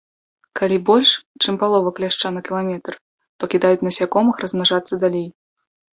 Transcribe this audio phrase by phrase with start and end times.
[0.59, 1.09] Калі больш,
[1.43, 2.93] чым палова кляшча на кіламетр,
[3.45, 5.27] пакідаюць насякомых размнажацца далей.